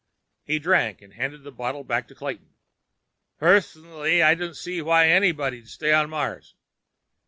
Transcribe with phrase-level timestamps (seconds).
[0.43, 2.55] He drank, and handed the bottle back to Clayton.
[3.37, 6.55] "Pers nally, I don't see why anybody'd stay on Mars.